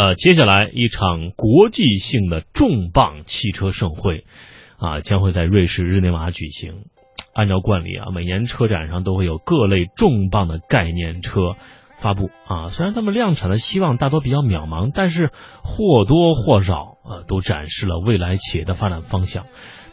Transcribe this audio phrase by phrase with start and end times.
[0.00, 4.24] 呃，接下来一场国际性的重磅汽车盛会
[4.78, 6.86] 啊，将会在瑞士日内瓦举行。
[7.34, 11.54] 按照惯例啊，每年车展上都会有各类重磅的概念车
[12.00, 12.70] 发布啊。
[12.70, 15.32] 虽然他们量产的希望大多比较渺茫，但是
[15.62, 19.44] 或多或少啊都展示了未来企业的发展方向。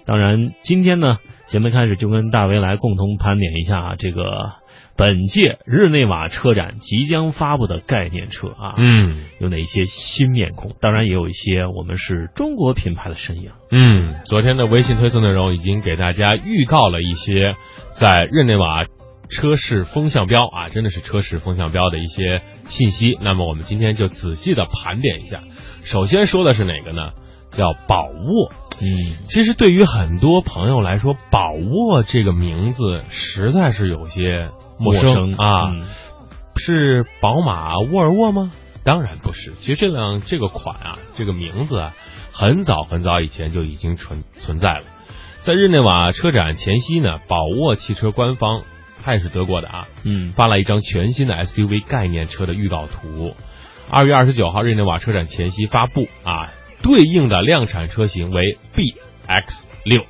[0.06, 1.18] 当然，今天呢，
[1.50, 4.52] 节目开始就跟大为来共同盘点一下这个
[4.98, 10.76] 本届日内瓦车展即将发布的概念车啊，嗯有哪些新面孔？
[10.82, 13.52] 当然也有一些我们是中国品牌的身影。
[13.72, 17.56] 嗯，昨天的微信推送内容已经给大家预告了一些
[17.98, 18.86] 在日内瓦
[19.30, 23.18] 车市风向标啊，真的是车市风向标的一些信息。
[23.22, 25.40] 那么我们今天就仔细的盘点一下。
[25.86, 27.14] 首先说的是哪个呢？
[27.52, 28.52] 叫宝沃。
[28.80, 35.72] 嗯其实对于很多朋友来说，宝沃这个名字实在是有些陌生啊。
[35.74, 35.86] 嗯
[36.60, 38.52] 是宝马沃尔沃吗？
[38.84, 39.54] 当然不是。
[39.60, 41.94] 其实这辆这个款啊，这个名字啊，
[42.32, 44.84] 很早很早以前就已经存存在了。
[45.44, 48.64] 在日内瓦车展前夕呢，宝沃汽车官方，
[49.04, 53.36] 它也是德国的啊，嗯发了一张全新的 SUV 概念车的预告图。
[53.92, 56.50] 二月二十九号，日内瓦车展前夕发布啊，
[56.82, 60.06] 对应的量产车型为 BX 六。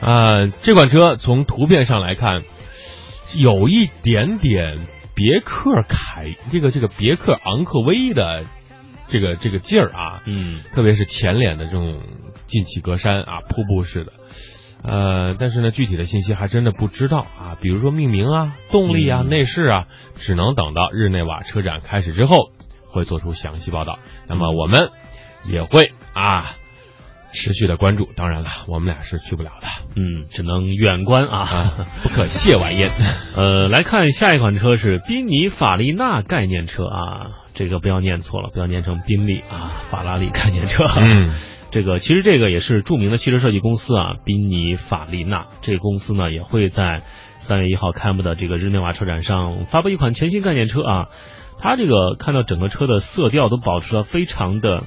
[0.00, 2.42] 啊，这款车从图片上来看，
[3.36, 8.44] 有一点点别克凯这个这个别克昂科威的
[9.08, 12.00] 这个这个劲儿啊，嗯特别是前脸的这种
[12.46, 14.12] 进气格栅啊，瀑布式的。
[14.82, 19.86] 呃，但是呢，具体的信息还真的不知道啊，比如说命名啊、动力啊、嗯内饰啊，
[20.16, 22.50] 只能等到日内瓦车展开始之后
[22.88, 23.98] 会做出详细报道。
[24.28, 24.90] 那么我们
[25.46, 26.56] 也会啊
[27.32, 28.08] 持续的关注。
[28.14, 31.38] 当然了，我们俩是去不了的嗯，只能远观啊。
[31.38, 32.90] 啊，不可亵玩焉。
[33.36, 40.84] 呃，来看下一款车是宾尼法利纳概念车啊，这个不要念错了，不要念成宾利啊，法拉利概念车。
[41.00, 41.30] 嗯
[41.72, 47.02] 这个其实这个也是著名的汽车设计公司啊，宾尼法利纳这个公司呢也会在
[47.40, 51.08] 三月一号开幕的这个日内瓦车展上发布一款全新概念车啊。
[51.58, 54.84] 它这个看到整个车的色调都保持了非常的，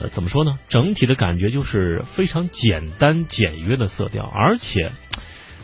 [0.00, 0.58] 呃，怎么说呢？
[0.68, 4.92] 整体的感觉就是非常简单简约的色调，而且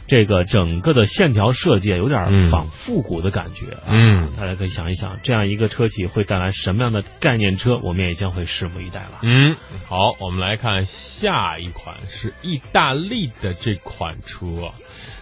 [0.09, 3.89] 这个整个的线条设计有点嗯仿复古的感觉啊。
[3.89, 9.19] 嗯大家可以想一想，这样一个车企会带来什么样的概念车，我们也将会拭目以待了。
[9.23, 9.57] 嗯，
[9.89, 14.73] 好，我们来看下一款是意大利的这款车，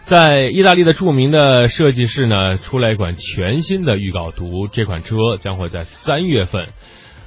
[0.05, 6.69] 在意大利的著名的设计师呢出来一款全新的预告图，这款车将会在三月份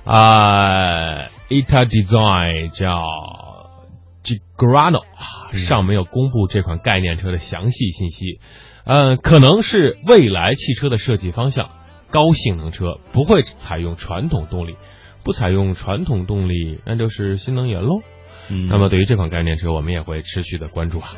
[0.08, 3.04] 啊，Ita Design 叫
[4.24, 5.04] Gigrano
[5.54, 8.40] 嗯尚没有公布这款概念车的详细信息，
[8.86, 11.70] 嗯，可能是未来汽车的设计方向，
[12.10, 14.76] 高性能车不会采用传统动力。
[15.24, 18.00] 不采用传统动力，那就是新能源喽。
[18.50, 21.10] 嗯，那么对于这款概念车，我们也会持续的关注啊。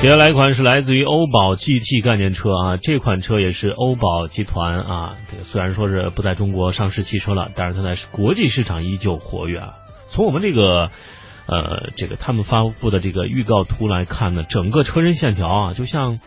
[0.00, 9.74] 接下来一款是来自于欧宝 GT 概念车啊，这款车也是欧宝集团啊，这个虽然说是不在中国上市汽车了，但是它在国际市场依旧活跃啊。
[10.08, 10.90] 从我们这个
[11.46, 16.18] 呃这个他们发布的这个预告图来看呢，整个车身线条啊，就像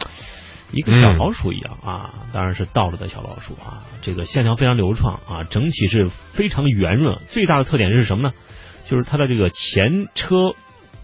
[0.72, 7.18] 一个小老鼠一样啊，当然是倒着的小老鼠啊，这个线条非常流畅啊，整体是非常圆润。
[7.30, 8.36] 最大的特点是什么呢？
[8.88, 10.54] 就是它的这个前车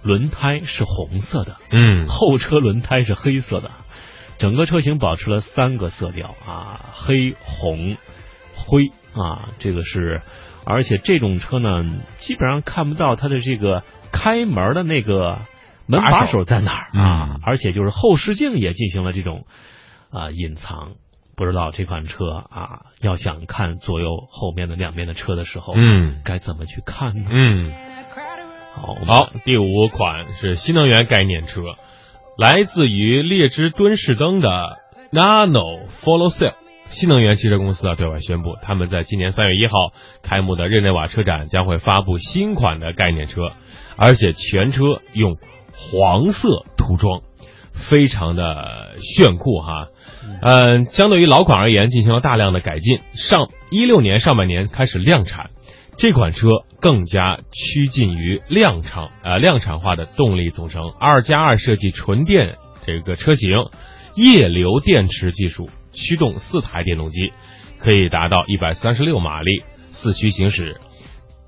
[0.01, 2.07] 轮胎是红色的，嗯。
[2.07, 3.71] 后车轮胎是黑色的，
[4.37, 7.97] 整个车型保持了三个色调啊，黑、红、
[8.55, 10.21] 灰啊，这个是，
[10.65, 11.83] 而且这种车呢，
[12.19, 15.39] 基本上看不到它的这个开门的那个
[15.85, 17.39] 门把手在哪儿啊，嗯。
[17.43, 19.45] 而且就是后视镜也进行了这种
[20.11, 20.93] 啊隐藏。
[21.35, 26.19] 不知道这款车啊，要想看左右后面的两边的车的时候，嗯。
[26.25, 27.29] 该怎么去看呢？
[27.31, 27.71] 嗯，
[28.73, 31.61] 好，好，第五款是新能源概念车，
[32.37, 34.49] 来自于列支敦士登的
[35.11, 36.53] Nano Follow Cell
[36.89, 39.73] 新能源汽车公司啊，对外宣布，他们在今年三月一号
[40.23, 43.51] 开幕的日内瓦车展将会发布新款的概念车，
[43.95, 44.83] 而且全车
[45.13, 45.37] 用
[45.71, 47.21] 黄色涂装，
[47.73, 49.87] 非常的炫酷哈。
[50.41, 52.99] 嗯，相对于老款而言，进行了大量的改进。
[53.13, 55.51] 上一六年上半年开始量产，
[55.99, 56.47] 这款车
[56.79, 62.55] 更加趋近于量产呃量产化的动力总成，二加二设计纯电
[62.85, 63.65] 这个车型，
[64.15, 67.33] 液流电池技术驱动四台电动机，
[67.79, 69.61] 可以达到一百三十六马力，
[69.91, 70.79] 四驱行驶。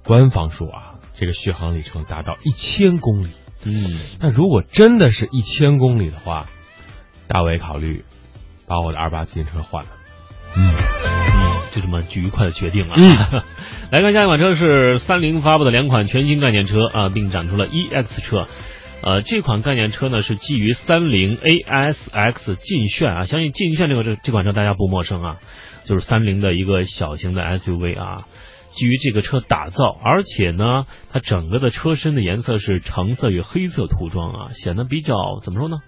[0.03, 3.31] 官方说啊，这个续航里程达到一千公里。
[3.63, 6.49] 嗯，那如果真的是一千公里的话，
[7.29, 8.03] 大伟考虑
[8.67, 9.91] 把我的二八自行车换了。
[10.57, 10.75] 嗯，
[11.71, 12.95] 就这么愉快的决定了。
[12.97, 13.41] 嗯
[13.91, 18.47] 来看下一款车是三菱发布的两款全新概念车啊，并展出了 EX 车。
[19.03, 25.37] 呃，这款概念车呢是基于三菱 ASX 劲炫啊，相信劲炫这个这这款车大家不陌生啊，
[25.85, 28.25] 就是三菱的一个小型的 SUV 啊，
[28.73, 35.79] 基于这个车打造，而且呢，它整个的车身的颜色是橙色与黑色涂装啊，显得比较怎么说呢，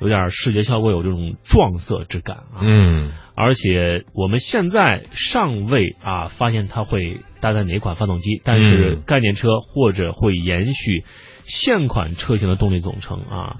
[0.00, 2.60] 有点视觉效果有这种撞色之感啊。
[2.62, 11.02] 嗯而且我们现在尚未啊发现它会搭载哪款发动机，但是嗯概念车或者会延续
[11.44, 13.56] 现款车型的动力总成啊，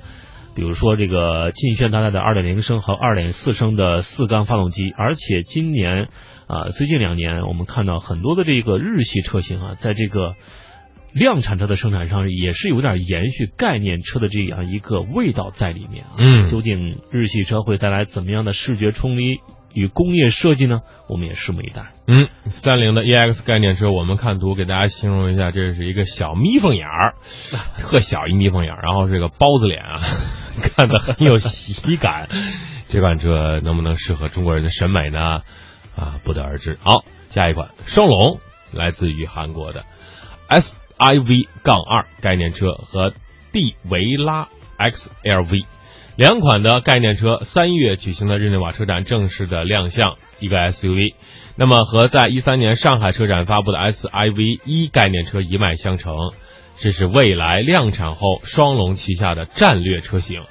[0.55, 6.09] 比如说这个劲炫搭载的2.0升和2.4升的四缸发动机，而且今年
[6.47, 10.35] 啊最近两年我们看到很多的这个日系车型啊，在这个
[11.15, 16.15] 量产车的生产商也是有点延续概念车的这样一个味道在里面啊。
[16.19, 19.39] 嗯究竟日系车会带来怎么样的视觉冲击
[19.73, 20.83] 与工业设计呢？
[21.09, 21.87] 我们也拭目以待。
[22.07, 27.15] 嗯，三菱的 EX 概念车，我们看图给大家形容一下，这是一个小眯缝眼儿，
[27.83, 30.01] 特小一眯缝眼儿，然后是个包子脸啊，
[30.63, 32.29] 看着很有喜感。
[32.89, 35.41] 这款车能不能适合中国人的审美呢？
[35.97, 36.79] 啊，不得而知。
[36.81, 38.39] 好，下一款双龙，
[38.73, 39.85] 来自于韩国的
[40.97, 43.13] i v 杠二概念车和
[43.53, 44.49] 蒂维拉
[44.79, 45.65] XLV
[46.17, 51.15] 两款的概念车，三月举行的日内瓦车展正式的亮相，一个 SUV。
[51.57, 56.15] 那么和在一三年上海车展发布的 SIV 一概念车一脉相承，
[56.79, 60.43] 这是未来量产后双龙旗下的战略车型。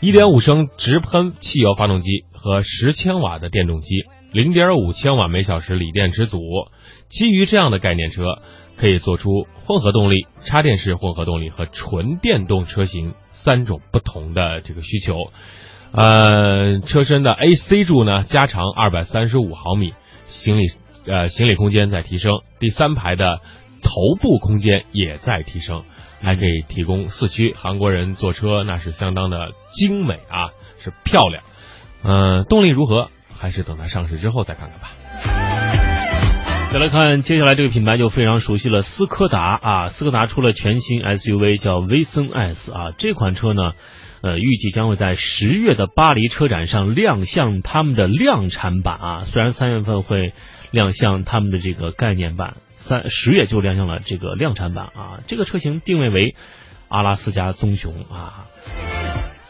[0.00, 4.04] 1.5升直喷汽油发动机和10千瓦的电动机
[4.34, 6.40] ，0.5千瓦每小时锂电池组。
[7.08, 8.42] 基于这样的概念车，
[8.76, 15.30] 可以做出混合动力、插电式混合动力和纯电动车型三种不同的这个需求。
[15.92, 19.94] 呃，车身的 AC 柱呢加长235毫米，
[20.26, 20.66] 行李
[21.06, 23.38] 呃行李空间在提升，第三排的
[23.82, 25.84] 头部空间也在提升，
[26.20, 27.54] 还可以提供四驱。
[27.54, 30.50] 韩国人坐车那是相当的精美啊，
[30.82, 31.44] 是漂亮。
[32.02, 33.10] 嗯、动力如何？
[33.38, 34.90] 还是等它上市之后再看看吧。
[36.72, 43.72] 再来看接下来这个品牌就非常熟悉了，斯柯达啊，斯柯达出了全新 SUV 叫威森 S 啊，这款车呢，
[44.20, 50.34] 呃，预计将会在十月的巴黎车展上亮相他们的量产版啊，虽然三月份会
[50.70, 56.34] 亮相他们的这个概念版，三十月就亮相了这个量产版啊，这个车型定位为
[56.88, 58.46] 阿拉斯加棕熊啊。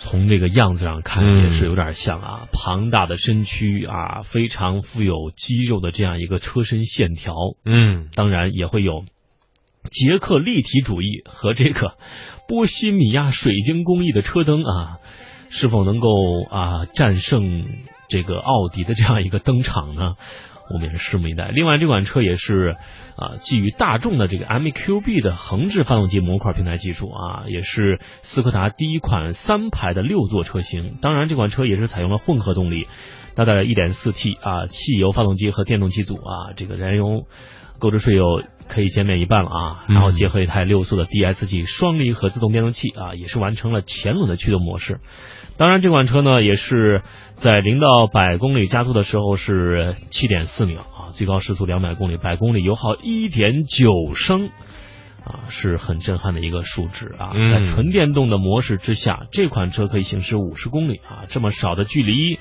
[0.08, 1.42] 从这个样子上看，嗯。
[1.42, 8.08] 也是有点像啊，庞大的身躯啊，非常富有肌肉的这样一个车身线条，嗯。
[8.14, 9.04] 当然也会有
[9.90, 11.94] 捷克立体主义和这个
[12.48, 14.98] 波西米亚水晶工艺的车灯啊，
[15.50, 16.08] 是否能够
[16.50, 17.66] 啊战胜
[18.08, 20.14] 这个奥迪的这样一个登场呢？
[20.70, 21.48] 我们也是拭目以待。
[21.48, 22.76] 另外，这款车也是
[23.16, 30.98] 啊，基于大众的这个 MQB 的横置发动机模块平台技术啊，也是斯柯达第一款三排的六座车型。
[31.00, 32.86] 当然，这款车也是采用了混合动力，
[33.34, 37.26] 搭载了 1.4T 啊汽油发动机和电动机组啊，这个燃油
[37.78, 39.84] 购置税有可以减免一半了啊。
[39.88, 45.00] 嗯然后结合一台六速的 DSG 双离合自动变速器啊，也是完成了前轮的驱动模式。
[45.56, 47.02] 当然，这款车呢也是
[47.36, 54.50] 在零到百公里加速的时候是七点四秒啊，最高时速两百公里，百公里油耗一点九升。
[55.24, 57.32] 啊，是很震撼的一个数值啊！
[57.34, 62.38] 嗯在纯电动的模式之下，这款车可以行驶五十公里啊，这么少的距离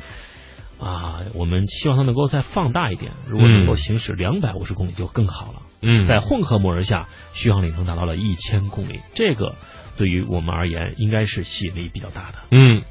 [0.79, 3.13] 啊，我们希望它能够再放大一点。
[3.27, 5.61] 如果能够行驶两百五十公里就更好了。
[5.81, 9.55] 嗯，在混合模式下，续航里程达到了一千公里，这个
[9.97, 12.39] 对于我们而言应该是吸引力比较大的。
[12.51, 12.81] 嗯，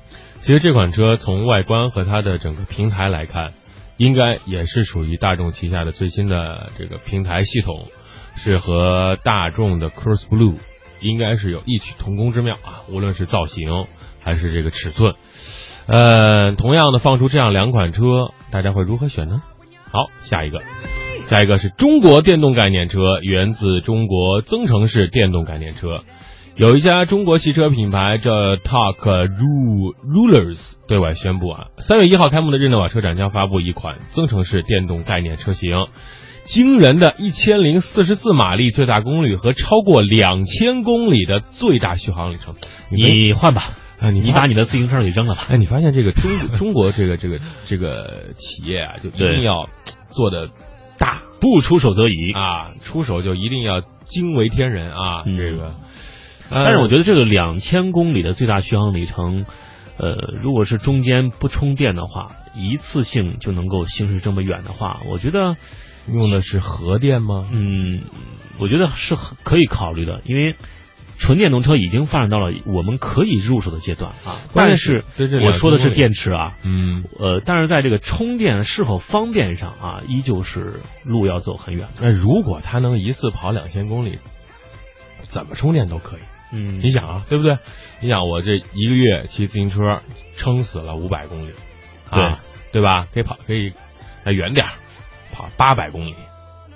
[0.42, 3.52] 其实这款车从外观和它的整个平台来看，
[3.96, 7.88] 应该也是属于大众旗下的最新的这个平台系统，
[8.36, 10.56] 是和大众的 Cross Blue
[11.00, 13.86] 应该是有异曲同工之妙啊，无论是造型
[14.22, 15.14] 还是这个尺寸。
[15.86, 19.42] 呃，同样的放出这样两款车，大家会如何选呢？
[19.90, 20.62] 好，下一个，
[21.28, 26.02] 下一个是中国电动概念车，源自中国增程式电动概念车。
[26.56, 35.86] 有一家中国汽车品牌叫 Talk Ru Rulers 对外宣布啊，三月一号开幕的日内瓦车展将发布一款增程式电动概念车型，
[36.44, 42.54] 惊人的一千零四十四马力最大功率和超过两千公里的最大续航里程。
[42.88, 43.70] 你换吧，
[44.00, 45.46] 啊，你你把你的自行车给扔了吧。
[45.48, 49.68] 哎，你发现这个中中国这个这个这个企业啊，就一定要
[50.10, 50.50] 做的
[50.98, 52.32] 大不出手则已。
[52.32, 55.74] 啊，出手就一定要惊为天人啊，嗯这个。
[56.50, 56.88] 但是我。
[56.88, 59.46] 觉得这个两千公里的最大续航里程，
[59.98, 65.56] 呃，如果是中间不充电的话，一次性就能够行驶这么远的话，我觉得
[66.12, 67.48] 用的是核电吗？
[67.52, 68.02] 嗯，
[68.58, 70.56] 我觉得是可以考虑的，因为。
[71.18, 75.04] 纯电动车已经发展到了我们可以入手的阶段啊，但是
[75.46, 81.88] 我说的是电池啊，嗯，呃，但是在这个充电是否方便上啊，依旧是路要走很远。
[82.00, 84.18] 那如果它能一次跑两千公里，
[85.22, 86.20] 怎么充电都可以。
[86.52, 87.56] 嗯，你想啊，对不对？
[88.00, 90.00] 你想我这一个月骑自行车
[90.36, 91.52] 撑死了五百公里，
[92.10, 92.40] 啊
[92.72, 93.06] 对吧？
[93.12, 93.72] 可以跑可以
[94.24, 94.66] 再远点
[95.32, 96.14] 跑八百公里，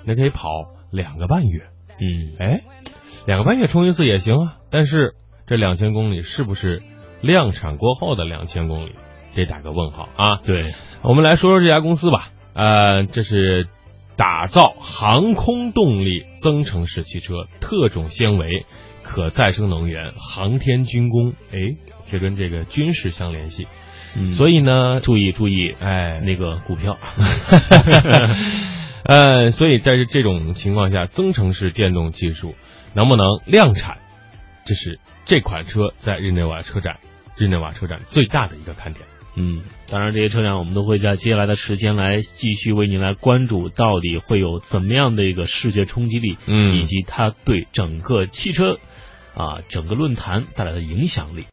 [0.05, 0.49] 那可以跑
[0.91, 1.63] 两个半月。
[1.99, 2.61] 嗯，哎。
[3.25, 5.13] 两个半月充一次也行啊，但是
[5.47, 6.81] 这两千公里是不是
[7.21, 8.91] 量产过后的两千公里？
[9.35, 10.37] 得打个问号啊！
[10.43, 10.73] 对，
[11.03, 12.29] 我们来说说这家公司吧。
[12.53, 13.67] 呃，这是
[14.17, 18.65] 打造航空动力增程式汽车，特种纤维、
[19.03, 21.33] 可再生能源、航天军工。
[21.51, 23.67] 哎，这跟这个军事相联系。
[24.17, 26.97] 嗯，所以呢，注意注意，哎，那个股票。
[29.09, 32.53] 呃，所以在这种情况下，增程式电动技术。
[32.93, 33.99] 能不能量产？
[34.65, 36.99] 这是这款车在日内瓦车展，
[37.37, 39.05] 日内瓦车展最大的一个看点。
[39.35, 48.79] 嗯，当然这些车辆我们都会在接下来的时间来继续为您来关注，到底会有怎么样的一个视觉冲击力，嗯，以及它对整个汽车
[49.35, 51.45] 啊整个论坛带来的影响力。